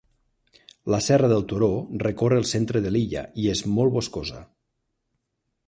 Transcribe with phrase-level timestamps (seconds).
[0.93, 1.69] La serra del turó
[2.05, 4.41] recorre el centre de l'illa i és molt boscosa.